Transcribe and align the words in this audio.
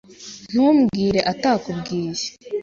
Ntumbwire 0.51 1.19
atakubwiye. 1.31 2.23